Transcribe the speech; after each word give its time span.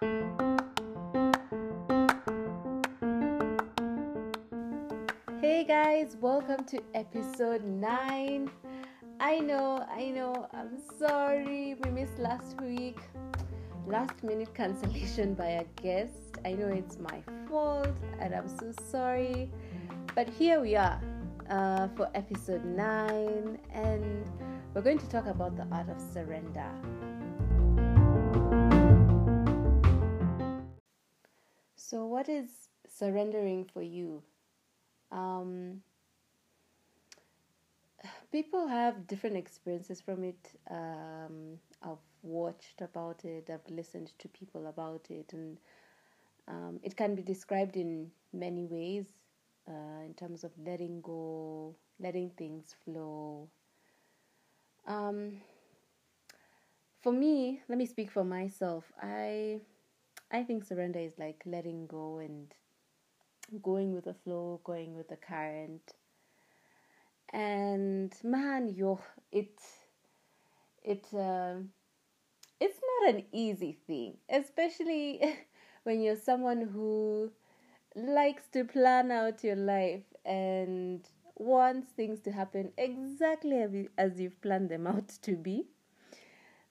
Hey 0.00 0.08
guys, 5.68 6.16
welcome 6.18 6.64
to 6.64 6.82
episode 6.94 7.62
9. 7.62 8.50
I 9.20 9.40
know, 9.40 9.86
I 9.94 10.06
know, 10.06 10.48
I'm 10.54 10.78
sorry 10.98 11.74
we 11.84 11.90
missed 11.90 12.18
last 12.18 12.58
week. 12.62 12.96
Last 13.86 14.22
minute 14.22 14.54
cancellation 14.54 15.34
by 15.34 15.48
a 15.48 15.64
guest. 15.82 16.38
I 16.46 16.54
know 16.54 16.68
it's 16.68 16.96
my 16.98 17.20
fault 17.46 17.94
and 18.20 18.34
I'm 18.34 18.48
so 18.48 18.72
sorry. 18.90 19.50
But 20.14 20.30
here 20.30 20.62
we 20.62 20.76
are 20.76 20.98
uh, 21.50 21.88
for 21.88 22.08
episode 22.14 22.64
9, 22.64 23.58
and 23.74 24.30
we're 24.72 24.80
going 24.80 24.98
to 24.98 25.08
talk 25.10 25.26
about 25.26 25.58
the 25.58 25.66
art 25.70 25.90
of 25.90 26.00
surrender. 26.00 26.72
What 32.20 32.28
is 32.28 32.68
surrendering 32.86 33.64
for 33.72 33.80
you? 33.80 34.22
Um, 35.10 35.80
people 38.30 38.68
have 38.68 39.06
different 39.06 39.38
experiences 39.38 40.02
from 40.02 40.24
it. 40.24 40.52
Um, 40.70 41.58
I've 41.82 42.04
watched 42.22 42.82
about 42.82 43.24
it, 43.24 43.48
I've 43.48 43.74
listened 43.74 44.12
to 44.18 44.28
people 44.28 44.66
about 44.66 45.06
it, 45.08 45.32
and 45.32 45.56
um, 46.46 46.78
it 46.82 46.94
can 46.94 47.14
be 47.14 47.22
described 47.22 47.78
in 47.78 48.10
many 48.34 48.66
ways 48.66 49.06
uh, 49.66 50.04
in 50.04 50.12
terms 50.12 50.44
of 50.44 50.50
letting 50.62 51.00
go, 51.00 51.74
letting 51.98 52.28
things 52.36 52.74
flow. 52.84 53.48
Um, 54.86 55.40
for 57.00 57.12
me, 57.14 57.62
let 57.66 57.78
me 57.78 57.86
speak 57.86 58.10
for 58.10 58.24
myself. 58.24 58.92
I 59.02 59.62
I 60.30 60.42
think 60.44 60.64
surrender 60.64 60.98
is 61.00 61.18
like 61.18 61.42
letting 61.44 61.86
go 61.86 62.18
and 62.18 62.54
going 63.62 63.92
with 63.92 64.04
the 64.04 64.14
flow, 64.14 64.60
going 64.64 64.96
with 64.96 65.08
the 65.08 65.16
current. 65.16 65.92
And 67.32 68.12
man, 68.22 68.68
yo, 68.68 69.00
it 69.32 69.60
it 70.82 71.06
uh, 71.14 71.56
it's 72.60 72.80
not 73.02 73.14
an 73.14 73.24
easy 73.32 73.78
thing, 73.86 74.16
especially 74.28 75.20
when 75.84 76.00
you're 76.00 76.16
someone 76.16 76.62
who 76.62 77.32
likes 77.96 78.44
to 78.52 78.64
plan 78.64 79.10
out 79.10 79.44
your 79.44 79.56
life 79.56 80.04
and 80.24 81.06
wants 81.36 81.88
things 81.92 82.20
to 82.20 82.32
happen 82.32 82.72
exactly 82.78 83.88
as 83.98 84.20
you've 84.20 84.40
planned 84.42 84.70
them 84.70 84.86
out 84.86 85.08
to 85.22 85.36
be, 85.36 85.66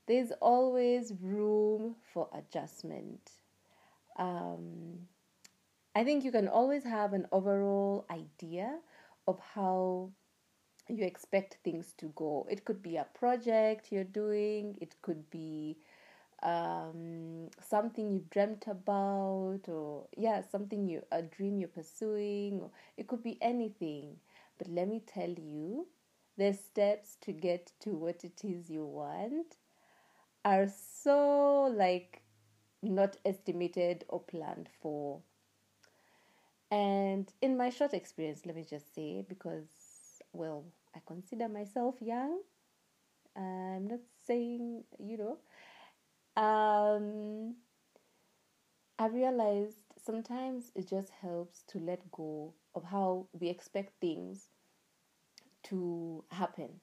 there's 0.07 0.31
always 0.41 1.13
room 1.21 1.95
for 2.13 2.29
adjustment. 2.33 3.31
Um, 4.19 5.07
I 5.95 6.03
think 6.03 6.25
you 6.25 6.31
can 6.31 6.47
always 6.47 6.83
have 6.83 7.13
an 7.13 7.27
overall 7.31 8.05
idea 8.11 8.79
of 9.27 9.39
how 9.55 10.11
you 10.87 11.05
expect 11.05 11.57
things 11.63 11.93
to 11.99 12.07
go. 12.15 12.47
It 12.49 12.65
could 12.65 12.81
be 12.81 12.97
a 12.97 13.05
project 13.13 13.91
you're 13.91 14.03
doing, 14.03 14.77
it 14.81 14.95
could 15.01 15.29
be 15.29 15.77
um, 16.43 17.49
something 17.61 18.11
you 18.11 18.23
dreamt 18.31 18.65
about, 18.67 19.61
or 19.67 20.07
yeah, 20.17 20.41
something 20.41 20.87
you 20.87 21.03
a 21.11 21.21
dream 21.21 21.59
you're 21.59 21.69
pursuing, 21.69 22.61
or 22.61 22.71
it 22.97 23.07
could 23.07 23.23
be 23.23 23.37
anything. 23.41 24.17
But 24.57 24.69
let 24.69 24.87
me 24.89 25.01
tell 25.05 25.29
you, 25.29 25.87
the 26.37 26.53
steps 26.53 27.17
to 27.21 27.33
get 27.33 27.73
to 27.81 27.91
what 27.91 28.23
it 28.23 28.41
is 28.43 28.69
you 28.69 28.85
want 28.85 29.57
are 30.45 30.67
so 30.67 31.65
like 31.75 32.23
not 32.81 33.17
estimated 33.25 34.05
or 34.07 34.21
planned 34.21 34.69
for. 34.81 35.21
And 36.71 37.31
in 37.41 37.57
my 37.57 37.69
short 37.69 37.93
experience, 37.93 38.45
let 38.45 38.55
me 38.55 38.63
just 38.69 38.93
say, 38.93 39.25
because 39.27 39.67
well, 40.33 40.65
I 40.95 40.99
consider 41.05 41.47
myself 41.49 41.95
young. 42.01 42.41
I'm 43.35 43.87
not 43.87 43.99
saying, 44.25 44.83
you 44.99 45.17
know, 45.17 45.37
um, 46.41 47.55
I 48.99 49.07
realized 49.07 49.77
sometimes 49.97 50.71
it 50.75 50.87
just 50.87 51.09
helps 51.09 51.63
to 51.69 51.79
let 51.79 52.11
go 52.11 52.53
of 52.75 52.83
how 52.83 53.27
we 53.33 53.49
expect 53.49 53.99
things 53.99 54.49
to 55.63 56.23
happen. 56.31 56.81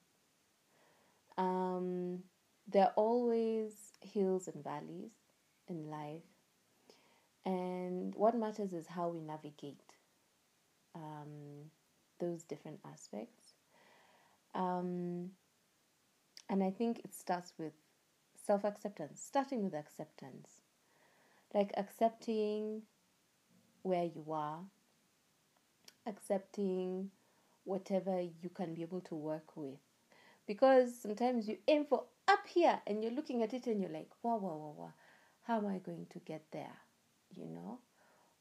Um, 1.38 2.24
there 2.66 2.84
are 2.86 2.92
always 2.96 3.92
hills 4.00 4.48
and 4.48 4.62
valleys 4.64 5.12
in 5.68 5.90
life, 5.90 6.22
and 7.44 8.14
what 8.14 8.36
matters 8.36 8.72
is 8.72 8.86
how 8.86 9.08
we 9.08 9.20
navigate 9.20 9.80
um, 10.94 11.70
those 12.18 12.42
different 12.42 12.80
aspects. 12.90 13.54
Um, 14.54 15.30
and 16.48 16.62
I 16.62 16.70
think 16.70 17.00
it 17.00 17.14
starts 17.14 17.52
with 17.58 17.72
self 18.44 18.64
acceptance, 18.64 19.20
starting 19.24 19.64
with 19.64 19.74
acceptance. 19.74 20.62
Like 21.54 21.72
accepting 21.76 22.82
where 23.82 24.04
you 24.04 24.24
are, 24.30 24.60
accepting 26.06 27.10
whatever 27.64 28.20
you 28.20 28.50
can 28.52 28.74
be 28.74 28.82
able 28.82 29.00
to 29.02 29.14
work 29.14 29.56
with. 29.56 29.78
Because 30.46 30.94
sometimes 31.00 31.48
you 31.48 31.58
aim 31.66 31.84
for 31.86 32.04
up 32.28 32.46
here 32.46 32.80
and 32.86 33.02
you're 33.02 33.12
looking 33.12 33.42
at 33.42 33.54
it 33.54 33.66
and 33.66 33.80
you're 33.80 33.90
like, 33.90 34.10
wow, 34.22 34.36
wow, 34.36 34.56
wow, 34.56 34.74
wow, 34.76 34.92
how 35.46 35.58
am 35.58 35.66
I 35.66 35.78
going 35.78 36.06
to 36.10 36.18
get 36.20 36.44
there? 36.52 36.76
You 37.34 37.46
know? 37.48 37.80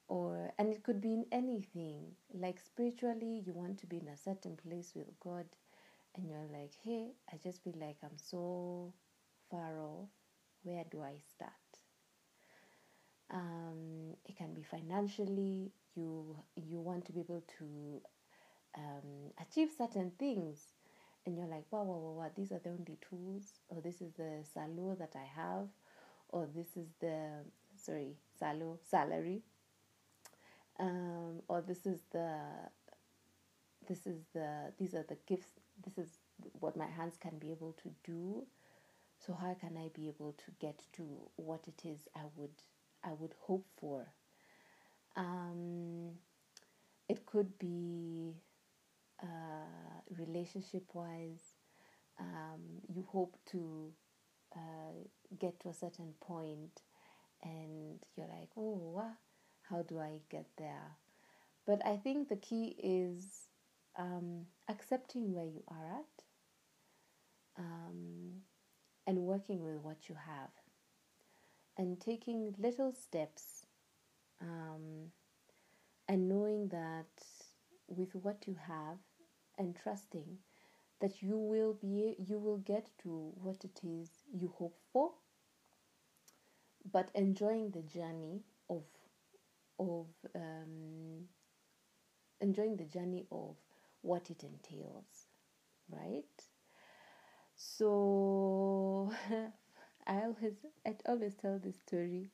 Or, 0.08 0.54
and 0.60 0.72
it 0.74 0.84
could 0.84 1.02
be 1.02 1.14
in 1.14 1.26
anything. 1.32 2.12
Like 2.34 2.60
spiritually, 2.60 3.44
you 3.46 3.54
want 3.54 3.80
to 3.80 3.88
be 3.88 3.98
in 3.98 4.08
a 4.08 4.18
certain 4.18 4.58
place 4.58 4.94
with 4.96 5.08
God 5.20 5.46
and 6.16 6.30
you're 6.30 6.48
like, 6.52 6.72
hey, 6.84 7.12
I 7.32 7.38
just 7.44 7.64
feel 7.64 7.74
like 7.80 7.98
I'm 8.04 8.18
so 8.18 8.94
far 9.50 9.80
off, 9.82 10.10
where 10.64 10.84
do 10.90 11.02
I 11.02 11.16
start? 11.30 11.52
Um, 13.32 14.16
it 14.26 14.38
can 14.38 14.54
be 14.54 14.64
financially. 14.64 15.72
You 15.96 16.36
you 16.56 16.80
want 16.80 17.06
to 17.06 17.14
be 17.14 17.22
able 17.22 17.44
to 17.60 18.02
um, 18.78 19.32
achieve 19.42 19.70
certain 19.78 20.12
things, 20.20 20.74
and 21.26 21.38
you're 21.38 21.48
like, 21.48 21.66
wow, 21.72 21.84
wow, 21.84 21.98
wow, 21.98 22.12
wow, 22.24 22.32
these 22.36 22.52
are 22.52 22.60
the 22.60 22.70
only 22.70 22.98
tools, 23.10 23.54
or 23.70 23.82
this 23.82 24.02
is 24.02 24.14
the 24.14 24.44
salo 24.44 24.96
that 25.00 25.16
I 25.16 25.26
have, 25.42 25.68
or 26.30 26.48
this 26.54 26.78
is 26.78 26.88
the 27.00 27.30
sorry 27.76 28.16
salo 28.40 28.78
salary, 28.90 29.42
um, 30.80 31.42
or 31.48 31.62
this 31.62 31.86
is 31.86 32.02
the 32.12 32.40
this 33.88 34.06
is 34.08 34.22
the 34.34 34.74
these 34.78 34.94
are 34.94 35.06
the 35.08 35.18
gifts. 35.28 35.52
This 35.84 35.98
is 35.98 36.10
what 36.60 36.76
my 36.78 36.88
hands 36.88 37.18
can 37.20 37.38
be 37.38 37.52
able 37.52 37.74
to 37.84 37.92
do 38.04 38.46
so 39.20 39.34
how 39.34 39.54
can 39.56 39.78
I 39.78 39.90
be 39.94 40.08
able 40.08 40.34
to 40.34 40.52
get 40.60 40.82
to 40.94 41.04
what 41.36 41.68
it 41.68 41.88
is 41.88 42.08
I 42.16 42.22
would 42.36 42.62
I 43.04 43.14
would 43.14 43.34
hope 43.42 43.66
for? 43.80 44.08
Um, 45.16 46.12
it 47.08 47.26
could 47.26 47.58
be 47.58 48.34
uh, 49.22 50.02
relationship 50.18 50.84
wise. 50.94 51.54
Um, 52.20 52.82
you 52.88 53.06
hope 53.10 53.38
to 53.52 53.92
uh, 54.56 55.08
get 55.40 55.60
to 55.62 55.70
a 55.70 55.74
certain 55.74 56.14
point, 56.22 56.82
and 57.44 58.00
you're 58.16 58.28
like, 58.28 58.50
oh, 58.58 59.04
how 59.70 59.82
do 59.82 60.00
I 60.00 60.20
get 60.30 60.48
there? 60.58 60.98
But 61.66 61.86
I 61.86 61.98
think 61.98 62.30
the 62.30 62.36
key 62.36 62.76
is 62.82 63.26
um, 63.98 64.46
accepting 64.70 65.34
where 65.34 65.46
you 65.46 65.64
are 65.68 66.00
at. 66.00 66.24
Um, 67.58 68.42
and 69.08 69.20
working 69.20 69.64
with 69.64 69.78
what 69.82 70.10
you 70.10 70.16
have 70.16 70.50
and 71.78 72.00
taking 72.00 72.54
little 72.58 72.92
steps 72.92 73.66
um, 74.42 75.12
and 76.08 76.30
knowing 76.30 76.70
that 76.70 77.06
with 77.88 78.16
what 78.16 78.48
you 78.48 78.56
have 78.68 78.98
and 79.58 79.76
trusting 79.82 80.38
that 81.02 81.22
you 81.22 81.38
will 81.38 81.74
be 81.74 82.16
you 82.20 82.40
will 82.40 82.58
get 82.58 82.90
to 83.02 83.32
what 83.42 83.64
it 83.64 83.80
is 83.84 84.10
you 84.34 84.52
hope 84.58 84.78
for 84.92 85.12
but 86.92 87.10
enjoying 87.16 87.72
the 87.72 87.82
journey 87.82 88.42
of 88.70 88.84
of 89.80 90.08
um, 90.36 91.26
enjoying 92.42 92.78
the 92.78 92.86
journey 92.86 93.26
of 93.32 93.56
what 94.02 94.30
it 94.30 94.44
entails 94.44 95.28
right 95.90 96.44
so 97.56 99.12
I 100.08 100.22
always 100.22 100.54
I 100.86 100.96
always 101.08 101.34
tell 101.36 101.60
this 101.60 101.78
story 101.80 102.30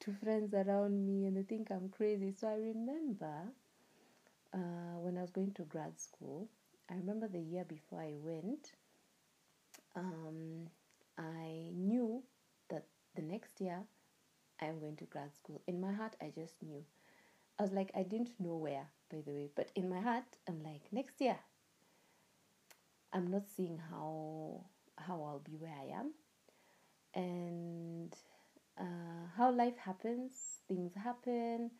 to 0.00 0.12
friends 0.12 0.52
around 0.54 1.06
me 1.06 1.26
and 1.26 1.36
they 1.36 1.42
think 1.42 1.70
I'm 1.70 1.88
crazy. 1.88 2.32
So 2.32 2.48
I 2.48 2.56
remember 2.56 3.52
uh, 4.52 4.98
when 5.00 5.16
I 5.16 5.22
was 5.22 5.30
going 5.30 5.52
to 5.52 5.62
grad 5.62 5.98
school, 5.98 6.48
I 6.90 6.94
remember 6.94 7.28
the 7.28 7.40
year 7.40 7.64
before 7.64 8.00
I 8.00 8.14
went, 8.16 8.72
um, 9.94 10.68
I 11.18 11.70
knew 11.74 12.22
that 12.70 12.84
the 13.14 13.22
next 13.22 13.60
year 13.60 13.82
I'm 14.60 14.78
going 14.80 14.96
to 14.96 15.04
grad 15.04 15.34
school. 15.34 15.62
In 15.66 15.80
my 15.80 15.92
heart, 15.92 16.16
I 16.20 16.32
just 16.34 16.62
knew. 16.62 16.84
I 17.58 17.62
was 17.62 17.72
like, 17.72 17.90
I 17.96 18.02
didn't 18.02 18.38
know 18.38 18.56
where, 18.56 18.86
by 19.10 19.20
the 19.24 19.32
way, 19.32 19.50
but 19.54 19.70
in 19.74 19.88
my 19.88 20.00
heart, 20.00 20.24
I'm 20.48 20.62
like, 20.62 20.82
next 20.92 21.20
year. 21.20 21.38
I'm 23.12 23.28
not 23.28 23.48
seeing 23.48 23.78
how 23.90 24.64
how 24.98 25.22
I'll 25.22 25.42
be 25.44 25.56
where 25.56 25.72
I 25.72 25.98
am, 26.00 26.12
and 27.14 28.14
uh, 28.78 29.28
how 29.36 29.50
life 29.52 29.76
happens. 29.78 30.60
Things 30.68 30.92
happen. 30.94 31.70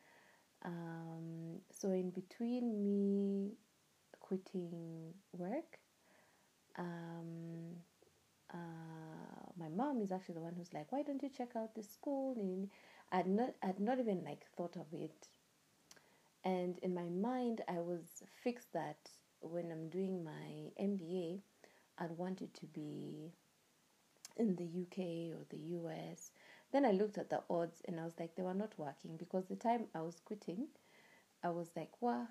Um, 0.65 1.61
so 1.71 1.91
in 1.91 2.11
between 2.11 2.83
me 2.83 3.53
quitting 4.27 5.15
work, 5.33 5.79
um, 6.79 7.77
uh, 8.53 9.51
my 9.59 9.69
mom 9.69 10.01
is 10.03 10.13
actually 10.13 10.35
the 10.35 10.41
one 10.41 10.55
who's 10.57 10.73
like, 10.73 10.91
"Why 10.93 11.03
don't 11.03 11.23
you 11.23 11.29
check 11.29 11.57
out 11.57 11.75
this 11.75 11.91
school?" 11.91 12.35
And 12.37 12.71
I'd 13.13 13.27
not, 13.27 13.55
I'd 13.63 13.81
not 13.81 13.99
even 13.99 14.25
like 14.25 14.45
thought 14.57 14.77
of 14.77 14.87
it. 14.93 15.29
And 16.45 16.79
in 16.79 16.95
my 16.95 17.09
mind, 17.09 17.63
I 17.69 17.81
was 17.81 18.23
fixed 18.43 18.73
that 18.73 19.11
when 19.41 19.71
I'm 19.73 19.89
doing 19.89 20.25
my 20.25 20.71
MBA, 20.81 21.41
I'd 21.99 22.13
want 22.13 22.43
it 22.43 22.55
to 22.55 22.67
be 22.67 23.33
in 24.37 24.57
the 24.57 24.65
UK 24.65 25.33
or 25.37 25.45
the 25.51 25.59
US. 25.79 26.31
Then 26.73 26.85
I 26.85 26.93
looked 26.93 27.19
at 27.19 27.31
the 27.31 27.43
odds 27.49 27.83
and 27.87 27.99
I 27.99 28.05
was 28.05 28.15
like, 28.19 28.35
they 28.37 28.43
were 28.43 28.55
not 28.55 28.73
working 28.79 29.17
because 29.17 29.47
the 29.47 29.57
time 29.57 29.87
I 29.95 30.03
was 30.03 30.21
quitting, 30.25 30.69
I 31.43 31.51
was 31.51 31.71
like, 31.77 31.91
well, 32.01 32.29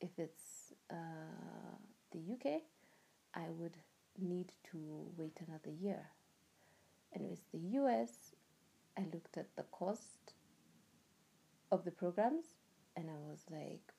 if 0.00 0.10
it's 0.18 0.55
uh, 0.90 1.76
the 2.12 2.18
UK, 2.32 2.62
I 3.34 3.48
would 3.50 3.76
need 4.18 4.52
to 4.70 5.10
wait 5.16 5.38
another 5.46 5.70
year. 5.70 6.06
And 7.12 7.28
with 7.28 7.40
the 7.52 7.58
US, 7.78 8.34
I 8.98 9.02
looked 9.12 9.36
at 9.36 9.54
the 9.56 9.64
cost 9.64 10.34
of 11.70 11.84
the 11.84 11.90
programs 11.90 12.44
and 12.96 13.08
I 13.10 13.18
was 13.28 13.44
like, 13.50 13.92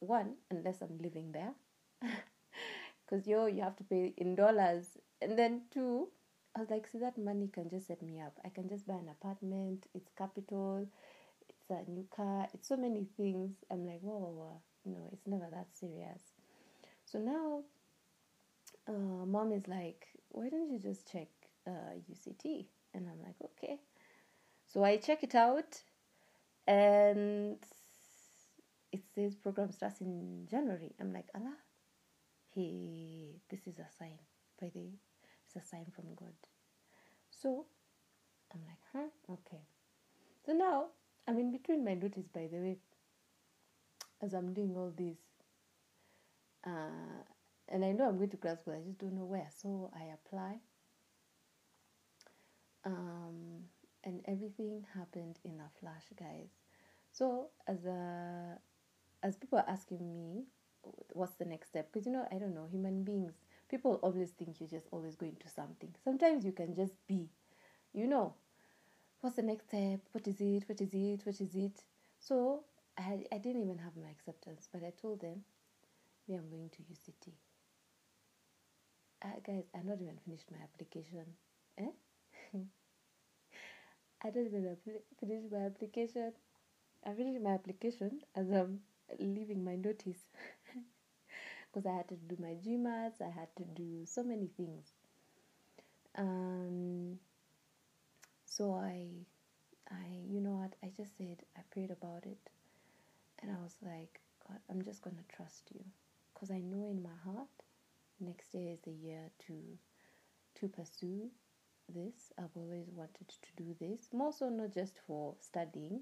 one, 0.00 0.34
unless 0.50 0.82
I'm 0.82 0.98
living 0.98 1.32
there, 1.32 1.52
because 3.04 3.26
yo, 3.26 3.46
you 3.46 3.62
have 3.62 3.76
to 3.76 3.84
pay 3.84 4.14
in 4.16 4.34
dollars. 4.34 4.98
And 5.22 5.38
then 5.38 5.62
two, 5.72 6.08
I 6.56 6.60
was 6.60 6.70
like, 6.70 6.86
see, 6.86 6.98
that 6.98 7.18
money 7.18 7.48
can 7.52 7.68
just 7.70 7.86
set 7.86 8.02
me 8.02 8.20
up. 8.20 8.38
I 8.44 8.48
can 8.48 8.68
just 8.68 8.86
buy 8.86 8.94
an 8.94 9.08
apartment, 9.08 9.86
it's 9.94 10.10
capital, 10.16 10.86
it's 11.48 11.70
a 11.70 11.90
new 11.90 12.06
car, 12.14 12.46
it's 12.52 12.68
so 12.68 12.76
many 12.76 13.06
things. 13.16 13.52
I'm 13.70 13.86
like, 13.86 14.00
whoa, 14.00 14.18
whoa, 14.18 14.30
whoa. 14.30 14.60
No, 14.84 15.08
it's 15.12 15.26
never 15.26 15.46
that 15.50 15.68
serious. 15.72 16.22
So 17.06 17.18
now, 17.18 17.62
uh, 18.88 19.24
mom 19.26 19.52
is 19.52 19.66
like, 19.66 20.06
why 20.28 20.48
don't 20.48 20.70
you 20.70 20.78
just 20.78 21.10
check 21.10 21.28
uh, 21.66 21.94
UCT? 22.10 22.66
And 22.92 23.06
I'm 23.08 23.20
like, 23.22 23.36
okay. 23.42 23.78
So 24.66 24.84
I 24.84 24.96
check 24.96 25.22
it 25.22 25.34
out, 25.34 25.82
and 26.66 27.56
it 28.92 29.02
says 29.14 29.34
program 29.34 29.72
starts 29.72 30.00
in 30.00 30.46
January. 30.50 30.92
I'm 31.00 31.12
like, 31.12 31.26
Allah, 31.34 31.56
hey, 32.54 33.40
this 33.50 33.60
is 33.66 33.78
a 33.78 33.86
sign. 33.98 34.18
By 34.60 34.70
the 34.74 34.88
it's 35.46 35.56
a 35.56 35.68
sign 35.68 35.86
from 35.94 36.14
God. 36.14 36.34
So 37.30 37.66
I'm 38.52 38.60
like, 38.66 38.78
huh, 38.92 39.34
okay. 39.34 39.62
So 40.46 40.52
now 40.52 40.86
I'm 41.26 41.38
in 41.38 41.52
between 41.52 41.84
my 41.84 41.94
duties, 41.94 42.26
by 42.32 42.48
the 42.50 42.58
way, 42.58 42.78
as 44.24 44.34
I'm 44.34 44.52
doing 44.52 44.74
all 44.76 44.92
this. 44.96 45.18
Uh, 46.66 47.22
and 47.68 47.84
I 47.84 47.92
know 47.92 48.08
I'm 48.08 48.16
going 48.16 48.30
to 48.30 48.36
grad 48.36 48.58
school, 48.60 48.74
I 48.74 48.82
just 48.86 48.98
don't 48.98 49.14
know 49.14 49.24
where. 49.24 49.48
So 49.62 49.90
I 49.94 50.12
apply. 50.14 50.56
Um, 52.84 53.64
and 54.04 54.20
everything 54.26 54.84
happened 54.94 55.38
in 55.44 55.60
a 55.60 55.68
flash, 55.80 56.04
guys. 56.18 56.48
So 57.12 57.48
as 57.66 57.84
a 57.84 58.58
as 59.22 59.36
people 59.36 59.58
are 59.58 59.68
asking 59.68 60.06
me, 60.14 60.44
what's 61.12 61.34
the 61.36 61.44
next 61.46 61.68
step? 61.68 61.90
Because 61.92 62.06
you 62.06 62.12
know, 62.12 62.26
I 62.30 62.38
don't 62.38 62.54
know, 62.54 62.66
human 62.70 63.02
beings, 63.04 63.32
people 63.70 63.98
always 64.02 64.30
think 64.30 64.60
you're 64.60 64.68
just 64.68 64.86
always 64.90 65.16
going 65.16 65.36
to 65.40 65.48
something. 65.48 65.94
Sometimes 66.04 66.44
you 66.44 66.52
can 66.52 66.74
just 66.74 66.94
be, 67.06 67.28
you 67.94 68.06
know, 68.06 68.34
what's 69.20 69.36
the 69.36 69.42
next 69.42 69.68
step? 69.68 70.00
What 70.12 70.26
is 70.26 70.40
it? 70.40 70.64
What 70.66 70.80
is 70.80 70.92
it? 70.92 71.20
What 71.24 71.40
is 71.40 71.54
it? 71.54 71.82
So 72.20 72.64
I 72.98 73.24
I 73.32 73.38
didn't 73.38 73.62
even 73.62 73.78
have 73.78 73.96
my 73.96 74.08
acceptance, 74.10 74.68
but 74.72 74.82
I 74.84 74.92
told 75.00 75.20
them, 75.20 75.44
me, 76.28 76.36
I'm 76.36 76.50
going 76.50 76.70
to 76.70 76.82
UCT. 76.82 77.32
Uh, 79.22 79.40
guys, 79.46 79.64
I 79.74 79.82
not 79.82 80.00
even 80.00 80.18
finished 80.24 80.50
my 80.50 80.58
application. 80.62 81.24
Eh? 81.78 81.90
I 84.24 84.30
don't 84.30 84.46
even 84.46 84.76
finish 85.20 85.44
my 85.50 85.66
application. 85.66 86.32
I 87.06 87.12
finished 87.14 87.42
my 87.42 87.50
application 87.50 88.20
as 88.34 88.50
I'm 88.50 88.80
leaving 89.18 89.64
my 89.64 89.76
notice 89.76 90.22
because 91.72 91.86
I 91.86 91.96
had 91.96 92.08
to 92.08 92.14
do 92.16 92.36
my 92.40 92.54
GMATs, 92.64 93.20
I 93.20 93.30
had 93.30 93.48
to 93.56 93.64
do 93.64 94.04
so 94.06 94.22
many 94.22 94.48
things. 94.56 94.92
Um, 96.16 97.18
so 98.46 98.72
I, 98.74 99.08
I, 99.90 100.06
you 100.30 100.40
know 100.40 100.52
what? 100.56 100.74
I 100.82 100.90
just 100.96 101.16
said 101.18 101.42
I 101.56 101.60
prayed 101.70 101.90
about 101.90 102.24
it, 102.24 102.38
and 103.44 103.52
I 103.54 103.62
was 103.62 103.76
like, 103.82 104.20
God, 104.48 104.58
I'm 104.70 104.82
just 104.82 105.02
gonna 105.02 105.24
trust 105.34 105.64
you, 105.74 105.84
because 106.32 106.50
I 106.50 106.60
know 106.60 106.88
in 106.90 107.02
my 107.02 107.16
heart, 107.24 107.48
next 108.20 108.54
year 108.54 108.72
is 108.72 108.80
the 108.80 108.90
year 108.90 109.30
to, 109.46 109.54
to 110.60 110.68
pursue 110.68 111.28
this. 111.94 112.32
I've 112.38 112.56
always 112.56 112.88
wanted 112.90 113.28
to 113.28 113.62
do 113.62 113.76
this, 113.78 114.08
more 114.12 114.32
so 114.32 114.48
not 114.48 114.72
just 114.72 114.98
for 115.06 115.34
studying, 115.40 116.00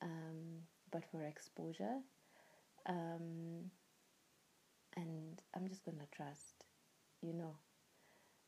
um, 0.00 0.62
but 0.90 1.04
for 1.12 1.22
exposure. 1.22 1.98
Um, 2.86 3.70
and 4.96 5.42
I'm 5.54 5.68
just 5.68 5.84
gonna 5.84 6.08
trust, 6.10 6.64
you 7.20 7.34
know. 7.34 7.56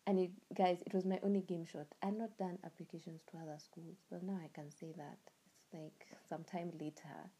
And 0.06 0.18
it, 0.18 0.30
guys, 0.54 0.78
it 0.84 0.94
was 0.94 1.04
my 1.04 1.20
only 1.22 1.42
game 1.42 1.64
shot. 1.64 1.86
I've 2.02 2.16
not 2.16 2.36
done 2.38 2.58
applications 2.64 3.20
to 3.30 3.36
other 3.36 3.58
schools, 3.58 3.98
but 4.10 4.22
now 4.22 4.38
I 4.42 4.48
can 4.52 4.70
say 4.70 4.92
that 4.96 5.18
it's 5.54 5.74
like 5.74 6.06
some 6.28 6.42
time 6.44 6.72
later. 6.80 7.30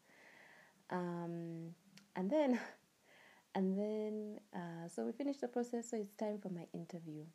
Um, 0.93 1.73
and 2.15 2.29
then, 2.29 2.59
and 3.55 3.77
then, 3.77 4.39
uh, 4.55 4.87
so 4.87 5.05
we 5.05 5.11
finished 5.11 5.41
the 5.41 5.49
process. 5.49 5.89
So 5.89 5.97
it's 5.97 6.15
time 6.15 6.39
for 6.39 6.49
my 6.49 6.67
interview. 6.73 7.25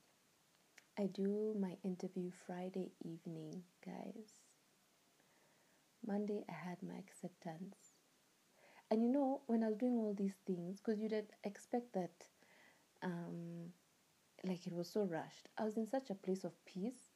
I 0.98 1.06
do 1.06 1.54
my 1.60 1.76
interview 1.84 2.30
Friday 2.46 2.92
evening, 3.04 3.62
guys. 3.84 4.40
Monday, 6.06 6.44
I 6.48 6.52
had 6.52 6.78
my 6.82 6.94
acceptance. 6.96 7.76
And 8.90 9.02
you 9.02 9.08
know, 9.10 9.42
when 9.46 9.62
I 9.62 9.68
was 9.68 9.76
doing 9.76 9.98
all 9.98 10.14
these 10.16 10.36
things, 10.46 10.80
because 10.80 11.00
you'd 11.00 11.14
expect 11.44 11.92
that, 11.92 12.24
um, 13.02 13.72
like 14.44 14.66
it 14.66 14.72
was 14.72 14.88
so 14.88 15.04
rushed, 15.04 15.48
I 15.58 15.64
was 15.64 15.76
in 15.76 15.86
such 15.86 16.10
a 16.10 16.14
place 16.14 16.44
of 16.44 16.52
peace 16.64 17.07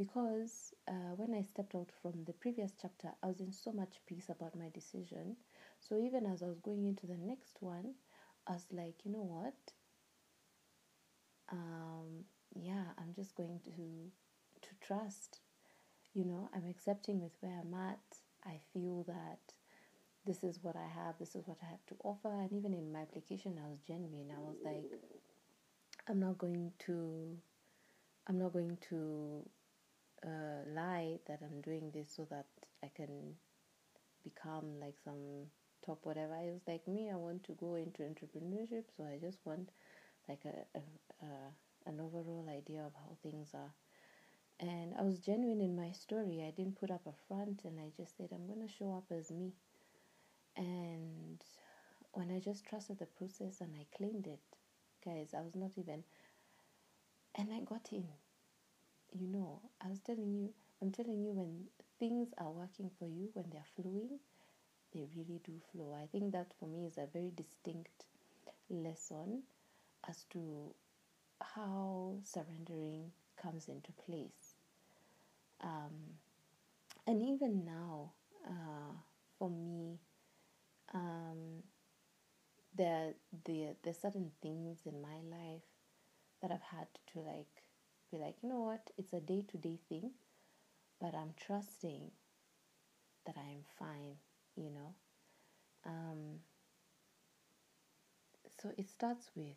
because 0.00 0.72
uh, 0.88 1.12
when 1.16 1.34
I 1.38 1.42
stepped 1.42 1.74
out 1.74 1.90
from 2.00 2.24
the 2.24 2.32
previous 2.32 2.72
chapter, 2.80 3.10
I 3.22 3.26
was 3.26 3.40
in 3.40 3.52
so 3.52 3.70
much 3.70 4.00
peace 4.06 4.30
about 4.30 4.56
my 4.56 4.70
decision. 4.72 5.36
So 5.78 5.98
even 5.98 6.24
as 6.24 6.42
I 6.42 6.46
was 6.46 6.58
going 6.58 6.86
into 6.86 7.06
the 7.06 7.18
next 7.18 7.58
one, 7.60 7.92
I 8.46 8.52
was 8.52 8.64
like, 8.72 8.94
you 9.04 9.12
know 9.12 9.28
what? 9.28 9.74
Um, 11.52 12.24
yeah, 12.54 12.84
I'm 12.96 13.12
just 13.14 13.34
going 13.34 13.60
to 13.64 14.10
to 14.62 14.68
trust. 14.80 15.40
You 16.14 16.24
know, 16.24 16.48
I'm 16.54 16.66
accepting 16.66 17.20
with 17.20 17.32
where 17.40 17.60
I'm 17.60 17.74
at. 17.74 18.00
I 18.46 18.58
feel 18.72 19.04
that 19.06 19.52
this 20.24 20.42
is 20.42 20.60
what 20.62 20.76
I 20.76 20.88
have, 20.98 21.18
this 21.18 21.34
is 21.34 21.46
what 21.46 21.58
I 21.62 21.66
have 21.66 21.84
to 21.88 21.96
offer. 22.04 22.32
And 22.32 22.50
even 22.54 22.72
in 22.72 22.90
my 22.90 23.00
application, 23.02 23.60
I 23.62 23.68
was 23.68 23.80
genuine. 23.86 24.30
I 24.34 24.40
was 24.40 24.56
like, 24.64 24.84
I'm 26.08 26.20
not 26.20 26.38
going 26.38 26.72
to, 26.86 27.36
I'm 28.26 28.38
not 28.38 28.54
going 28.54 28.78
to 28.88 29.44
uh, 30.24 30.68
lie 30.74 31.18
that 31.26 31.40
I'm 31.42 31.60
doing 31.60 31.90
this 31.92 32.12
so 32.14 32.26
that 32.30 32.46
I 32.82 32.90
can 32.94 33.34
become 34.22 34.78
like 34.80 34.96
some 35.04 35.46
top 35.84 36.00
whatever. 36.04 36.34
I 36.34 36.50
was 36.52 36.62
like, 36.66 36.86
me, 36.86 37.10
I 37.10 37.16
want 37.16 37.44
to 37.44 37.52
go 37.52 37.74
into 37.74 38.02
entrepreneurship, 38.02 38.84
so 38.96 39.04
I 39.04 39.18
just 39.20 39.38
want 39.44 39.70
like 40.28 40.44
a, 40.44 40.78
a, 40.78 41.26
a 41.26 41.30
an 41.86 42.00
overall 42.00 42.46
idea 42.48 42.80
of 42.80 42.92
how 42.94 43.16
things 43.22 43.50
are. 43.54 43.72
And 44.60 44.92
I 44.98 45.02
was 45.02 45.18
genuine 45.18 45.60
in 45.60 45.74
my 45.74 45.92
story. 45.92 46.44
I 46.46 46.50
didn't 46.50 46.78
put 46.78 46.90
up 46.90 47.06
a 47.06 47.14
front 47.26 47.62
and 47.64 47.80
I 47.80 47.90
just 47.96 48.16
said, 48.16 48.28
I'm 48.32 48.46
to 48.46 48.72
show 48.72 48.92
up 48.92 49.04
as 49.10 49.30
me. 49.30 49.52
And 50.56 51.42
when 52.12 52.30
I 52.30 52.40
just 52.40 52.66
trusted 52.66 52.98
the 52.98 53.06
process 53.06 53.60
and 53.62 53.74
I 53.74 53.86
claimed 53.96 54.26
it, 54.26 54.40
guys, 55.02 55.30
I 55.36 55.40
was 55.40 55.56
not 55.56 55.70
even, 55.78 56.04
and 57.34 57.48
I 57.52 57.60
got 57.60 57.88
in. 57.90 58.08
You 59.12 59.26
know, 59.26 59.60
I 59.80 59.88
was 59.88 60.00
telling 60.00 60.32
you, 60.32 60.52
I'm 60.80 60.90
telling 60.92 61.20
you, 61.22 61.32
when 61.32 61.66
things 61.98 62.28
are 62.38 62.50
working 62.50 62.90
for 62.98 63.06
you, 63.06 63.30
when 63.34 63.46
they're 63.50 63.66
flowing, 63.76 64.20
they 64.92 65.06
really 65.16 65.40
do 65.44 65.54
flow. 65.72 65.94
I 66.00 66.06
think 66.06 66.32
that 66.32 66.52
for 66.58 66.68
me 66.68 66.86
is 66.86 66.98
a 66.98 67.06
very 67.12 67.32
distinct 67.36 68.04
lesson 68.70 69.42
as 70.08 70.24
to 70.30 70.74
how 71.42 72.16
surrendering 72.24 73.12
comes 73.40 73.68
into 73.68 73.92
place. 74.06 74.54
Um, 75.62 76.18
and 77.06 77.22
even 77.22 77.64
now, 77.64 78.12
uh, 78.46 78.92
for 79.38 79.50
me, 79.50 79.98
um, 80.94 81.62
there 82.76 83.14
there 83.44 83.74
there's 83.82 83.98
certain 83.98 84.30
things 84.42 84.80
in 84.86 85.00
my 85.02 85.16
life 85.30 85.62
that 86.42 86.50
I've 86.50 86.62
had 86.76 86.88
to 87.12 87.20
like 87.20 87.62
be 88.10 88.18
like, 88.18 88.36
you 88.42 88.48
know 88.48 88.60
what, 88.60 88.90
it's 88.98 89.12
a 89.12 89.20
day 89.20 89.44
to 89.50 89.56
day 89.58 89.78
thing, 89.88 90.10
but 91.00 91.14
I'm 91.14 91.34
trusting 91.36 92.10
that 93.26 93.36
I 93.36 93.50
am 93.50 93.64
fine, 93.78 94.16
you 94.56 94.70
know. 94.70 94.94
Um, 95.86 96.40
so 98.60 98.70
it 98.76 98.88
starts 98.88 99.30
with 99.34 99.56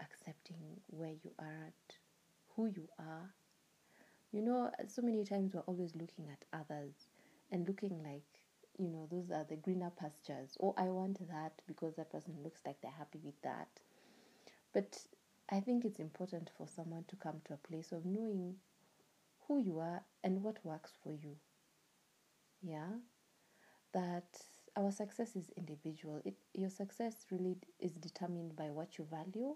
accepting 0.00 0.80
where 0.88 1.10
you 1.22 1.32
are 1.38 1.66
at, 1.66 1.96
who 2.54 2.66
you 2.66 2.88
are. 2.98 3.30
You 4.32 4.42
know, 4.42 4.70
so 4.88 5.02
many 5.02 5.24
times 5.24 5.54
we're 5.54 5.60
always 5.62 5.94
looking 5.94 6.28
at 6.30 6.44
others 6.52 7.08
and 7.50 7.66
looking 7.66 8.02
like, 8.02 8.24
you 8.78 8.88
know, 8.88 9.08
those 9.10 9.30
are 9.30 9.44
the 9.48 9.56
greener 9.56 9.90
pastures. 9.90 10.56
Oh, 10.62 10.74
I 10.76 10.84
want 10.84 11.18
that 11.28 11.62
because 11.66 11.94
that 11.96 12.12
person 12.12 12.34
looks 12.44 12.60
like 12.66 12.80
they're 12.82 12.90
happy 12.90 13.20
with 13.24 13.40
that. 13.42 13.68
But 14.72 14.98
I 15.50 15.60
think 15.60 15.84
it's 15.84 15.98
important 15.98 16.50
for 16.56 16.66
someone 16.68 17.04
to 17.08 17.16
come 17.16 17.40
to 17.46 17.54
a 17.54 17.68
place 17.68 17.92
of 17.92 18.04
knowing 18.04 18.56
who 19.46 19.58
you 19.58 19.78
are 19.78 20.02
and 20.22 20.42
what 20.42 20.64
works 20.64 20.92
for 21.02 21.12
you. 21.12 21.36
Yeah? 22.62 22.98
That 23.94 24.42
our 24.76 24.92
success 24.92 25.36
is 25.36 25.50
individual. 25.56 26.20
It, 26.24 26.34
your 26.52 26.68
success 26.70 27.24
really 27.30 27.56
is 27.80 27.92
determined 27.92 28.56
by 28.56 28.70
what 28.70 28.98
you 28.98 29.06
value 29.10 29.54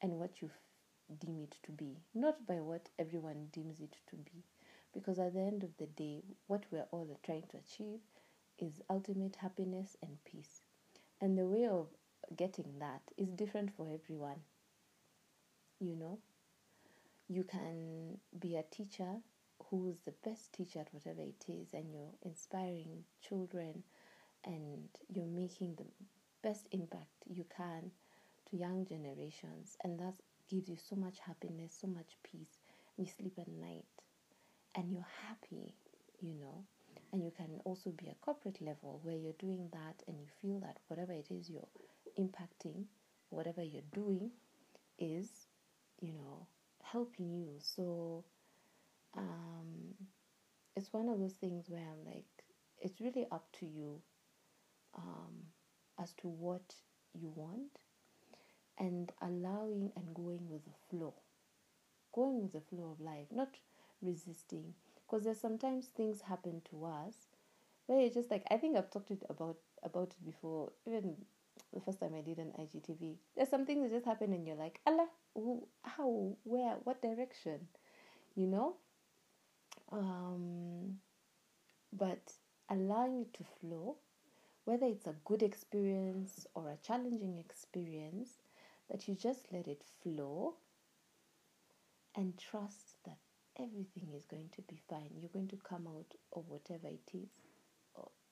and 0.00 0.12
what 0.12 0.40
you 0.40 0.48
f- 0.48 1.18
deem 1.18 1.40
it 1.40 1.56
to 1.64 1.72
be, 1.72 1.96
not 2.14 2.46
by 2.46 2.60
what 2.60 2.88
everyone 2.98 3.48
deems 3.52 3.80
it 3.80 3.96
to 4.10 4.16
be. 4.16 4.44
Because 4.92 5.18
at 5.18 5.34
the 5.34 5.40
end 5.40 5.64
of 5.64 5.76
the 5.78 5.86
day, 5.86 6.22
what 6.46 6.64
we're 6.70 6.86
all 6.92 7.18
trying 7.24 7.42
to 7.50 7.56
achieve 7.56 7.98
is 8.58 8.80
ultimate 8.88 9.36
happiness 9.36 9.96
and 10.00 10.16
peace. 10.24 10.60
And 11.20 11.36
the 11.36 11.46
way 11.46 11.66
of 11.66 11.88
getting 12.36 12.78
that 12.78 13.02
is 13.16 13.30
different 13.32 13.72
for 13.76 13.88
everyone 13.92 14.40
you 15.84 15.96
know. 15.96 16.18
You 17.28 17.44
can 17.44 18.18
be 18.38 18.56
a 18.56 18.62
teacher 18.70 19.16
who's 19.70 19.96
the 20.04 20.12
best 20.24 20.52
teacher 20.52 20.80
at 20.80 20.92
whatever 20.92 21.22
it 21.22 21.44
is 21.48 21.72
and 21.72 21.90
you're 21.92 22.12
inspiring 22.22 23.04
children 23.26 23.82
and 24.44 24.88
you're 25.08 25.26
making 25.26 25.74
the 25.76 25.86
best 26.42 26.66
impact 26.72 27.08
you 27.26 27.44
can 27.56 27.90
to 28.50 28.56
young 28.56 28.84
generations 28.86 29.76
and 29.84 29.98
that 29.98 30.14
gives 30.50 30.68
you 30.68 30.76
so 30.76 30.94
much 30.96 31.18
happiness 31.18 31.76
so 31.80 31.86
much 31.86 32.16
peace. 32.22 32.58
You 32.96 33.06
sleep 33.06 33.34
at 33.38 33.48
night 33.48 33.86
and 34.74 34.92
you're 34.92 35.06
happy 35.26 35.74
you 36.20 36.34
know. 36.34 36.64
And 37.12 37.22
you 37.22 37.30
can 37.36 37.60
also 37.64 37.90
be 37.90 38.08
a 38.08 38.14
corporate 38.24 38.60
level 38.60 39.00
where 39.04 39.16
you're 39.16 39.38
doing 39.38 39.68
that 39.72 40.02
and 40.08 40.18
you 40.18 40.26
feel 40.42 40.58
that 40.60 40.78
whatever 40.88 41.12
it 41.12 41.28
is 41.30 41.48
you're 41.48 41.68
impacting 42.18 42.84
whatever 43.30 43.62
you're 43.62 43.82
doing 43.92 44.30
is 44.98 45.43
you 46.00 46.12
know, 46.12 46.46
helping 46.82 47.32
you. 47.34 47.54
So 47.60 48.24
um, 49.16 49.94
it's 50.76 50.92
one 50.92 51.08
of 51.08 51.18
those 51.18 51.34
things 51.34 51.66
where 51.68 51.80
I'm 51.80 52.04
like, 52.04 52.24
it's 52.80 53.00
really 53.00 53.26
up 53.30 53.46
to 53.60 53.66
you 53.66 54.00
um, 54.96 55.34
as 56.00 56.12
to 56.14 56.28
what 56.28 56.74
you 57.14 57.32
want 57.34 57.78
and 58.78 59.12
allowing 59.22 59.92
and 59.96 60.14
going 60.14 60.48
with 60.48 60.64
the 60.64 60.72
flow. 60.90 61.14
Going 62.12 62.42
with 62.42 62.52
the 62.52 62.60
flow 62.60 62.92
of 62.92 63.04
life, 63.04 63.26
not 63.32 63.56
resisting. 64.02 64.74
Because 65.06 65.24
there's 65.24 65.40
sometimes 65.40 65.86
things 65.88 66.22
happen 66.22 66.62
to 66.70 66.84
us 66.84 67.14
where 67.86 68.00
you're 68.00 68.10
just 68.10 68.30
like, 68.30 68.44
I 68.50 68.56
think 68.56 68.76
I've 68.76 68.90
talked 68.90 69.10
it 69.10 69.22
about 69.28 69.56
about 69.82 70.14
it 70.18 70.24
before, 70.24 70.72
even 70.86 71.16
the 71.72 71.80
first 71.80 72.00
time 72.00 72.14
I 72.16 72.20
did 72.20 72.38
an 72.38 72.52
IGTV. 72.58 73.16
There's 73.36 73.48
something 73.48 73.82
that 73.82 73.90
just 73.90 74.06
happened 74.06 74.32
and 74.34 74.46
you're 74.46 74.56
like, 74.56 74.80
Allah, 74.86 75.08
how, 75.82 76.36
where, 76.44 76.76
what 76.84 77.02
direction, 77.02 77.68
you 78.34 78.46
know? 78.46 78.76
Um, 79.90 80.98
but 81.92 82.32
allowing 82.70 83.22
it 83.22 83.34
to 83.34 83.44
flow, 83.60 83.96
whether 84.64 84.86
it's 84.86 85.06
a 85.06 85.14
good 85.24 85.42
experience 85.42 86.46
or 86.54 86.70
a 86.70 86.78
challenging 86.86 87.38
experience, 87.38 88.30
that 88.90 89.08
you 89.08 89.14
just 89.14 89.52
let 89.52 89.66
it 89.66 89.82
flow 90.02 90.54
and 92.16 92.38
trust 92.38 92.96
that 93.04 93.18
everything 93.58 94.08
is 94.16 94.24
going 94.24 94.48
to 94.54 94.62
be 94.62 94.80
fine. 94.88 95.10
You're 95.18 95.30
going 95.30 95.48
to 95.48 95.56
come 95.68 95.86
out 95.86 96.14
of 96.34 96.48
whatever 96.48 96.88
it 96.88 97.10
is, 97.12 97.30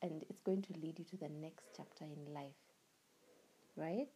and 0.03 0.25
it's 0.29 0.41
going 0.41 0.63
to 0.63 0.73
lead 0.81 0.99
you 0.99 1.05
to 1.07 1.17
the 1.17 1.29
next 1.29 1.65
chapter 1.77 2.05
in 2.05 2.33
life, 2.35 2.62
right? 3.77 4.09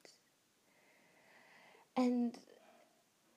And 1.96 2.36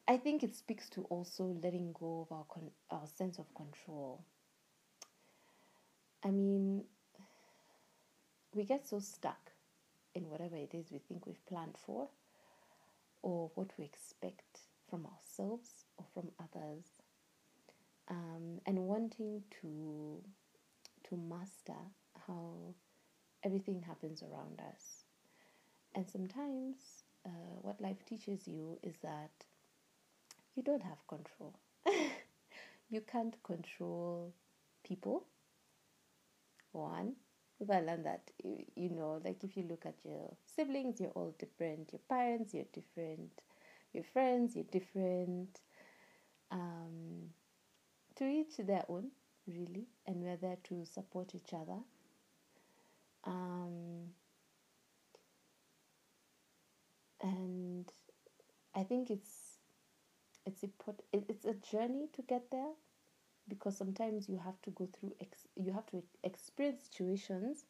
I 0.08 0.18
think 0.18 0.44
it 0.44 0.56
speaks 0.56 0.90
to 0.92 1.04
also 1.06 1.44
letting 1.64 1.94
go 1.94 2.22
of 2.22 2.32
our 2.32 2.46
con- 2.50 2.72
our 2.92 3.08
sense 3.08 3.38
of 3.40 3.54
control. 3.56 4.24
I 6.24 6.32
mean, 6.32 6.84
we 8.54 8.64
get 8.66 8.88
so 8.88 9.00
stuck 9.00 9.52
in 10.16 10.30
whatever 10.30 10.56
it 10.56 10.74
is 10.74 10.92
we 10.92 11.00
think 11.00 11.26
we've 11.28 11.46
planned 11.46 11.78
for, 11.86 12.10
or 13.22 13.52
what 13.56 13.70
we 13.78 13.86
expect 13.86 14.62
from 14.90 15.06
ourselves 15.06 15.86
or 15.98 16.06
from 16.14 16.32
others, 16.40 16.86
um, 18.10 18.60
and 18.66 18.80
wanting 18.80 19.44
to 19.62 20.22
to 21.10 21.16
master 21.18 21.80
how 22.28 22.74
everything 23.44 23.82
happens 23.82 24.22
around 24.24 24.60
us. 24.60 24.99
And 25.96 26.10
sometimes, 26.10 27.04
uh, 27.26 27.30
what 27.62 27.82
life 27.82 28.06
teaches 28.06 28.48
you 28.48 28.78
is 28.84 28.96
that 29.04 29.32
you 30.56 30.64
don't 30.64 30.84
have 30.84 31.06
control. 31.08 31.56
you 32.90 33.02
can't 33.02 33.36
control 33.44 34.34
people. 34.84 35.26
One, 36.72 37.14
if 37.60 37.70
I 37.70 37.82
learned 37.82 38.06
that, 38.06 38.32
you 38.44 38.90
know, 38.90 39.22
like 39.24 39.44
if 39.44 39.58
you 39.58 39.64
look 39.70 39.86
at 39.86 39.96
your 40.04 40.32
siblings, 40.46 41.00
you're 41.00 41.12
all 41.12 41.36
different. 41.38 41.90
Your 41.92 42.02
parents, 42.10 42.54
you're 42.54 42.66
different. 42.72 43.32
Your 43.94 44.04
friends, 44.04 44.56
you're 44.56 44.66
different. 44.66 45.60
Um, 46.52 47.30
to 48.16 48.28
each 48.28 48.58
their 48.58 48.84
own, 48.90 49.12
really, 49.48 49.88
and 50.06 50.22
we're 50.22 50.38
there 50.38 50.58
to 50.66 50.86
support 50.86 51.34
each 51.36 51.54
other. 51.54 51.80
Um, 53.24 54.10
and 57.22 57.92
I 58.76 58.84
think 58.84 59.10
it's 59.12 59.60
it's 60.46 60.64
important 60.64 61.06
it's 61.14 61.46
a 61.46 61.54
journey 61.56 62.08
to 62.14 62.22
get 62.24 62.50
there 62.52 62.72
because 63.48 63.78
sometimes 63.78 64.30
you 64.30 64.38
have 64.44 64.62
to 64.64 64.72
go 64.72 64.88
through 65.00 65.14
ex- 65.22 65.48
you 65.56 65.74
have 65.74 65.86
to 65.88 66.04
experience 66.24 66.84
situations 66.84 67.66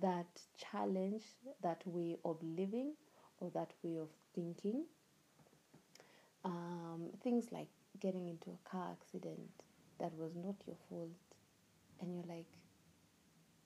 that 0.00 0.42
challenge 0.56 1.22
that 1.62 1.82
way 1.86 2.16
of 2.24 2.36
living 2.42 2.94
or 3.40 3.50
that 3.50 3.72
way 3.82 3.96
of 3.96 4.08
thinking. 4.34 4.84
Um, 6.44 7.10
things 7.22 7.52
like 7.52 7.68
getting 8.00 8.28
into 8.28 8.50
a 8.50 8.68
car 8.68 8.90
accident 8.92 9.50
that 9.98 10.14
was 10.14 10.34
not 10.36 10.54
your 10.66 10.76
fault. 10.88 11.10
And 12.00 12.14
you're 12.14 12.24
like 12.36 12.46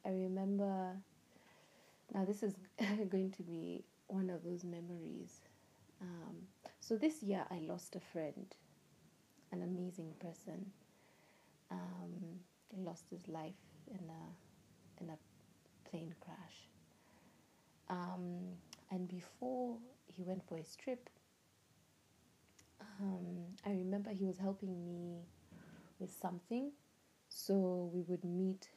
i 0.04 0.10
remember 0.10 0.96
now 2.14 2.24
this 2.24 2.42
is 2.42 2.54
going 3.10 3.30
to 3.30 3.42
be 3.42 3.84
one 4.12 4.30
of 4.30 4.42
those 4.44 4.64
memories 4.64 5.40
um, 6.00 6.36
so 6.80 6.96
this 6.96 7.22
year 7.22 7.44
I 7.50 7.60
lost 7.60 7.94
a 7.96 8.00
friend, 8.00 8.46
an 9.52 9.62
amazing 9.62 10.14
person. 10.20 10.72
Um, 11.70 12.40
he 12.74 12.82
lost 12.82 13.04
his 13.10 13.28
life 13.28 13.54
in 13.88 14.00
a 14.08 15.02
in 15.02 15.10
a 15.10 15.18
plane 15.88 16.14
crash. 16.20 16.68
Um, 17.88 18.56
and 18.90 19.08
before 19.08 19.76
he 20.06 20.22
went 20.22 20.42
for 20.48 20.56
his 20.56 20.74
trip, 20.76 21.08
um, 23.00 23.44
I 23.64 23.70
remember 23.70 24.10
he 24.10 24.24
was 24.24 24.38
helping 24.38 24.84
me 24.84 25.20
with 25.98 26.12
something, 26.12 26.72
so 27.28 27.90
we 27.92 28.02
would 28.02 28.24
meet. 28.24 28.68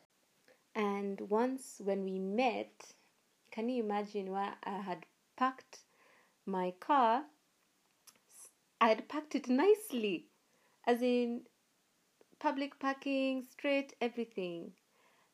And 0.75 1.21
once 1.29 1.81
when 1.83 2.03
we 2.03 2.19
met, 2.19 2.93
can 3.51 3.69
you 3.69 3.83
imagine 3.83 4.31
where 4.31 4.53
I 4.63 4.77
had 4.81 5.05
packed 5.35 5.79
my 6.45 6.71
car 6.79 7.25
I 8.81 8.89
had 8.89 9.07
packed 9.07 9.35
it 9.35 9.47
nicely, 9.47 10.27
as 10.85 11.01
in 11.01 11.41
public 12.39 12.77
parking, 12.77 13.43
straight, 13.49 13.95
everything. 14.01 14.73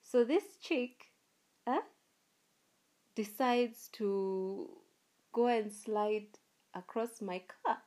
So 0.04 0.24
this 0.24 0.56
chick 0.62 1.12
uh, 1.66 1.80
decides 3.16 3.90
to 3.94 4.70
go 5.34 5.48
and 5.48 5.72
slide 5.72 6.28
across 6.74 7.22
my 7.22 7.42
car 7.66 7.80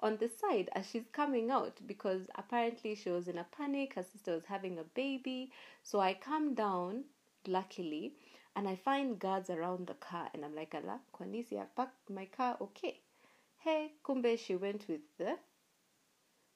on 0.00 0.18
the 0.18 0.28
side 0.28 0.68
as 0.74 0.90
she's 0.90 1.08
coming 1.12 1.50
out 1.50 1.78
because 1.86 2.22
apparently 2.34 2.94
she 2.94 3.10
was 3.10 3.28
in 3.28 3.38
a 3.38 3.46
panic. 3.56 3.94
Her 3.94 4.02
sister 4.02 4.34
was 4.34 4.44
having 4.46 4.78
a 4.78 4.84
baby. 4.84 5.52
So 5.84 6.00
I 6.00 6.14
come 6.14 6.54
down, 6.54 7.04
luckily, 7.46 8.16
and 8.54 8.68
I 8.68 8.76
find 8.76 9.18
guards 9.18 9.50
around 9.50 9.86
the 9.86 9.94
car. 9.94 10.28
And 10.34 10.44
I'm 10.44 10.54
like, 10.54 10.74
Allah, 10.74 11.00
Kwanisi, 11.14 11.58
I 11.58 11.64
parked 11.74 12.10
my 12.10 12.26
car 12.26 12.56
okay. 12.60 13.00
Hey, 13.58 13.92
kumbe, 14.04 14.38
she 14.38 14.56
went 14.56 14.86
with 14.88 15.00
the 15.18 15.36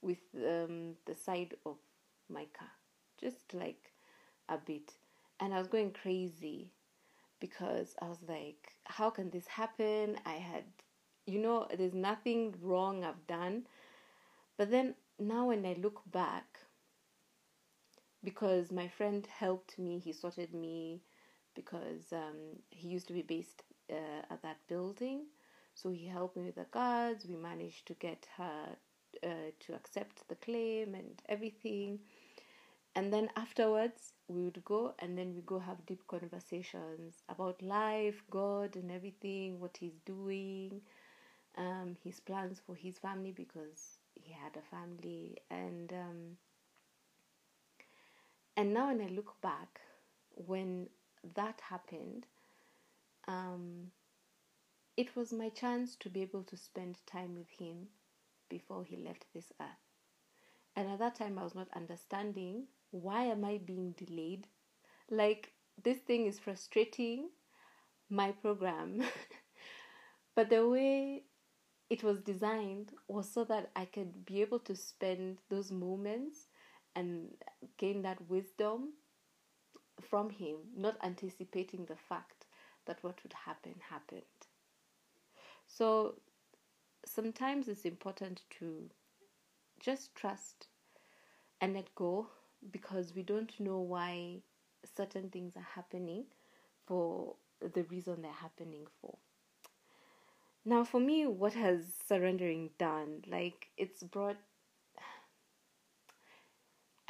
with 0.01 0.19
um, 0.35 0.93
the 1.05 1.15
side 1.15 1.55
of 1.65 1.77
my 2.29 2.45
car, 2.57 2.69
just 3.19 3.53
like 3.53 3.91
a 4.49 4.57
bit. 4.57 4.93
And 5.39 5.53
I 5.53 5.59
was 5.59 5.67
going 5.67 5.91
crazy 5.91 6.71
because 7.39 7.95
I 8.01 8.05
was 8.05 8.19
like, 8.27 8.73
how 8.85 9.09
can 9.09 9.29
this 9.29 9.47
happen? 9.47 10.17
I 10.25 10.33
had, 10.33 10.63
you 11.25 11.39
know, 11.39 11.67
there's 11.75 11.93
nothing 11.93 12.55
wrong 12.61 13.03
I've 13.03 13.25
done. 13.27 13.63
But 14.57 14.71
then 14.71 14.95
now 15.19 15.47
when 15.47 15.65
I 15.65 15.75
look 15.81 16.01
back, 16.11 16.59
because 18.23 18.71
my 18.71 18.87
friend 18.87 19.27
helped 19.27 19.77
me, 19.79 19.99
he 19.99 20.11
sorted 20.13 20.53
me 20.53 21.01
because 21.57 22.13
um, 22.13 22.37
he 22.71 22.89
used 22.89 23.07
to 23.09 23.13
be 23.13 23.23
based 23.23 23.63
uh, 23.91 24.23
at 24.31 24.43
that 24.43 24.59
building. 24.69 25.23
So 25.75 25.89
he 25.91 26.07
helped 26.07 26.37
me 26.37 26.45
with 26.45 26.55
the 26.57 26.67
guards. 26.71 27.27
We 27.27 27.37
managed 27.37 27.87
to 27.87 27.95
get 27.95 28.27
her 28.37 28.77
uh, 29.23 29.51
to 29.61 29.75
accept 29.75 30.27
the 30.29 30.35
claim 30.37 30.95
and 30.95 31.21
everything. 31.29 31.99
And 32.95 33.13
then 33.13 33.29
afterwards, 33.37 34.13
we 34.27 34.43
would 34.45 34.63
go 34.65 34.95
and 34.99 35.17
then 35.17 35.35
we 35.35 35.41
go 35.41 35.59
have 35.59 35.85
deep 35.85 36.07
conversations 36.07 37.23
about 37.29 37.61
life, 37.61 38.23
God, 38.31 38.75
and 38.75 38.91
everything, 38.91 39.59
what 39.61 39.77
He's 39.77 39.99
doing, 40.05 40.81
um, 41.57 41.97
His 42.03 42.19
plans 42.21 42.61
for 42.65 42.75
His 42.75 42.99
family 42.99 43.31
because 43.33 43.99
He 44.15 44.33
had 44.33 44.57
a 44.57 44.63
family. 44.75 45.37
And 45.51 45.93
um, 45.93 46.37
and 48.57 48.73
now 48.73 48.87
when 48.87 49.01
I 49.01 49.07
look 49.09 49.39
back, 49.41 49.81
when 50.35 50.89
that 51.35 51.61
happened, 51.69 52.25
um, 53.27 53.91
it 54.97 55.15
was 55.15 55.31
my 55.31 55.49
chance 55.49 55.95
to 55.97 56.09
be 56.09 56.21
able 56.21 56.43
to 56.43 56.57
spend 56.57 56.97
time 57.05 57.35
with 57.35 57.49
Him 57.49 57.87
before 58.49 58.83
He 58.83 58.97
left 58.97 59.25
this 59.33 59.51
earth. 59.61 59.67
And 60.75 60.89
at 60.89 60.99
that 60.99 61.15
time, 61.15 61.37
I 61.39 61.43
was 61.43 61.55
not 61.55 61.67
understanding 61.75 62.67
why 62.91 63.23
am 63.23 63.43
I 63.43 63.59
being 63.59 63.91
delayed? 63.97 64.47
Like, 65.09 65.51
this 65.83 65.97
thing 65.99 66.25
is 66.25 66.39
frustrating 66.39 67.29
my 68.09 68.31
program. 68.31 69.03
but 70.35 70.49
the 70.49 70.67
way 70.67 71.23
it 71.89 72.03
was 72.03 72.19
designed 72.21 72.91
was 73.07 73.29
so 73.29 73.43
that 73.45 73.71
I 73.75 73.85
could 73.85 74.25
be 74.25 74.41
able 74.41 74.59
to 74.59 74.75
spend 74.75 75.37
those 75.49 75.71
moments 75.71 76.47
and 76.95 77.29
gain 77.77 78.01
that 78.03 78.29
wisdom 78.29 78.93
from 80.01 80.29
him, 80.29 80.57
not 80.75 80.97
anticipating 81.03 81.85
the 81.85 81.95
fact 81.95 82.45
that 82.85 83.03
what 83.03 83.21
would 83.23 83.33
happen 83.33 83.75
happened. 83.89 84.21
So 85.67 86.15
sometimes 87.05 87.67
it's 87.67 87.85
important 87.85 88.41
to 88.59 88.89
just 89.79 90.15
trust 90.15 90.67
and 91.61 91.73
let 91.73 91.93
go 91.95 92.27
because 92.71 93.13
we 93.15 93.23
don't 93.23 93.59
know 93.59 93.79
why 93.79 94.37
certain 94.95 95.29
things 95.29 95.55
are 95.55 95.67
happening 95.75 96.25
for 96.85 97.35
the 97.73 97.83
reason 97.83 98.21
they're 98.21 98.31
happening 98.31 98.87
for. 99.01 99.17
Now, 100.65 100.83
for 100.83 100.99
me, 100.99 101.25
what 101.25 101.53
has 101.53 101.93
surrendering 102.07 102.71
done? 102.77 103.23
Like, 103.27 103.69
it's 103.77 104.03
brought. 104.03 104.37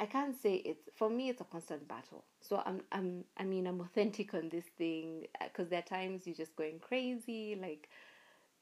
I 0.00 0.06
can't 0.06 0.40
say 0.40 0.56
it's 0.56 0.88
for 0.96 1.10
me. 1.10 1.28
It's 1.28 1.40
a 1.40 1.44
constant 1.44 1.88
battle. 1.88 2.24
So 2.40 2.62
I'm, 2.64 2.82
I'm. 2.92 3.24
I 3.36 3.44
mean, 3.44 3.66
I'm 3.66 3.80
authentic 3.88 4.34
on 4.34 4.48
this 4.48 4.66
thing 4.76 5.26
because 5.42 5.68
there 5.68 5.80
are 5.80 5.82
times 5.82 6.26
you're 6.26 6.36
just 6.36 6.56
going 6.56 6.78
crazy. 6.80 7.58
Like, 7.60 7.88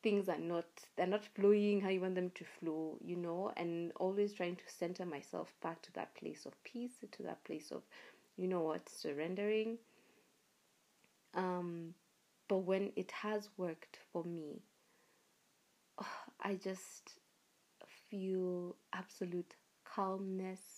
things 0.02 0.28
are 0.28 0.38
not 0.38 0.66
they're 0.96 1.06
not 1.06 1.24
flowing 1.24 1.80
how 1.80 1.88
you 1.88 2.00
want 2.00 2.14
them 2.14 2.30
to 2.30 2.44
flow 2.44 2.96
you 3.04 3.16
know 3.16 3.52
and 3.56 3.92
always 3.96 4.32
trying 4.32 4.54
to 4.54 4.62
center 4.68 5.04
myself 5.04 5.52
back 5.62 5.82
to 5.82 5.92
that 5.94 6.14
place 6.14 6.46
of 6.46 6.52
peace 6.62 6.92
to 7.11 7.22
that 7.24 7.42
place 7.44 7.72
of 7.72 7.82
you 8.37 8.46
know 8.46 8.61
what 8.61 8.88
surrendering 8.88 9.78
um 11.34 11.92
but 12.48 12.58
when 12.58 12.92
it 12.96 13.11
has 13.11 13.48
worked 13.56 13.98
for 14.12 14.22
me 14.24 14.62
oh, 15.98 16.06
i 16.40 16.54
just 16.54 17.18
feel 18.11 18.76
absolute 18.92 19.56
calmness 19.84 20.75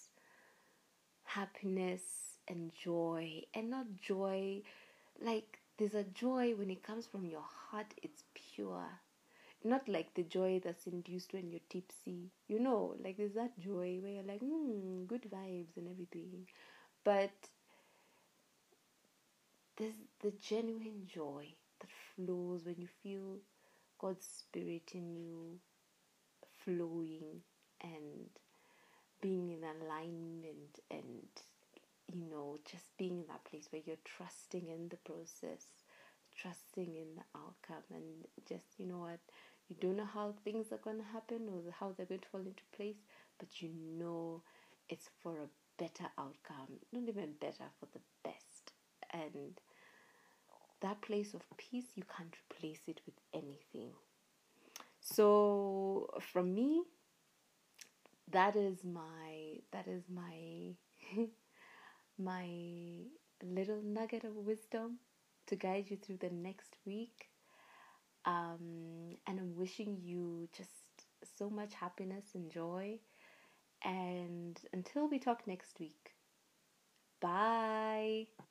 happiness 1.35 2.03
and 2.49 2.73
joy 2.75 3.43
and 3.55 3.71
not 3.71 3.87
joy 4.01 4.63
like 5.23 5.59
there's 5.79 5.95
a 5.95 6.05
joy 6.05 6.55
when 6.57 6.71
it 6.71 6.83
comes 6.83 7.07
from 7.07 7.25
your 7.27 7.45
heart 7.71 7.95
it's 8.03 8.25
pure. 8.35 8.87
Not 9.65 9.89
like 9.89 10.15
the 10.15 10.25
joy 10.25 10.61
that's 10.65 10.87
induced 10.87 11.33
when 11.35 11.51
you're 11.51 11.69
tipsy 11.71 12.31
you 12.49 12.59
know 12.61 12.95
like 13.05 13.17
there's 13.19 13.35
that 13.35 13.59
joy 13.59 13.99
where 14.03 14.13
you're 14.13 14.25
like 14.25 14.41
hmm 14.41 15.05
good 15.07 15.29
vibes 15.31 15.77
and 15.77 15.89
everything. 15.89 16.47
But 17.05 17.33
there's 19.77 19.95
the 20.21 20.31
genuine 20.33 21.07
joy 21.07 21.55
that 21.81 21.89
flows 22.15 22.65
when 22.67 22.77
you 22.79 22.87
feel 23.03 23.39
god's 23.99 24.27
spirit 24.27 24.91
in 24.95 25.15
you 25.17 25.59
flowing 26.65 27.43
and 27.81 28.29
being 29.21 29.51
in 29.51 29.65
alignment 29.65 30.81
and 30.91 31.27
you 32.13 32.25
know 32.31 32.57
just 32.71 32.97
being 32.97 33.19
in 33.19 33.27
that 33.29 33.45
place 33.45 33.67
where 33.71 33.83
you're 33.85 33.97
trusting 34.05 34.69
in 34.69 34.89
the 34.89 34.97
process 34.97 35.67
trusting 36.41 36.95
in 36.97 37.17
the 37.17 37.39
outcome 37.39 37.83
and 37.93 38.27
just 38.49 38.79
you 38.79 38.87
know 38.87 38.99
what 38.99 39.19
you 39.69 39.77
don't 39.81 39.97
know 39.97 40.09
how 40.15 40.33
things 40.45 40.67
are 40.73 40.79
going 40.79 40.97
to 40.99 41.13
happen 41.13 41.49
or 41.49 41.61
how 41.79 41.93
they're 41.97 42.07
going 42.07 42.21
to 42.21 42.29
fall 42.29 42.41
into 42.41 42.63
place 42.75 42.97
but 43.39 43.61
you 43.61 43.71
know 43.99 44.43
it's 44.89 45.09
for 45.23 45.33
a 45.33 45.49
better 45.79 46.11
outcome 46.19 46.79
not 46.93 47.09
even 47.09 47.33
better 47.41 47.65
for 47.79 47.87
the 47.93 48.01
best. 48.25 48.73
And 49.13 49.59
that 50.81 51.01
place 51.01 51.35
of 51.35 51.43
peace 51.57 51.87
you 51.95 52.03
can't 52.17 52.35
replace 52.51 52.81
it 52.87 53.01
with 53.07 53.15
anything. 53.33 53.93
So 55.01 56.11
from 56.21 56.55
me 56.55 56.83
that 58.33 58.57
is 58.57 58.85
my 58.85 59.61
that 59.73 59.87
is 59.89 60.05
my 60.09 60.75
my 62.19 62.49
little 63.43 63.81
nugget 63.83 64.25
of 64.25 64.35
wisdom 64.37 64.99
to 65.47 65.57
guide 65.57 65.87
you 65.91 65.97
through 65.97 66.19
the 66.19 66.31
next 66.31 66.77
week. 66.85 67.29
Um, 68.25 69.17
and 69.27 69.41
I'm 69.41 69.57
wishing 69.57 69.99
you 70.03 70.49
just 70.57 70.71
so 71.39 71.49
much 71.51 71.75
happiness 71.75 72.27
and 72.35 72.51
joy. 72.51 72.99
And 73.85 74.59
until 74.73 75.09
we 75.09 75.19
talk 75.19 75.47
next 75.47 75.81
week, 75.81 76.15
bye. 77.21 78.48